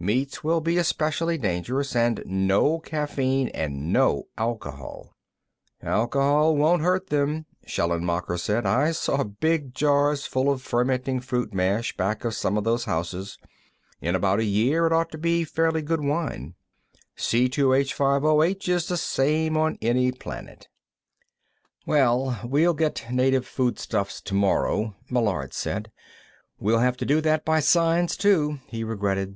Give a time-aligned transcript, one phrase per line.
[0.00, 1.96] "Meats will be especially dangerous.
[1.96, 5.16] And no caffeine, and no alcohol."
[5.82, 8.64] "Alcohol won't hurt them," Schallenmacher said.
[8.64, 13.38] "I saw big jars full of fermenting fruit mash back of some of those houses;
[14.00, 16.54] in about a year, it ought to be fairly good wine.
[17.16, 20.68] C_H_OH is the same on any planet."
[21.86, 25.90] "Well, we'll get native foodstuffs tomorrow," Meillard said.
[26.60, 29.34] "We'll have to do that by signs, too," he regretted.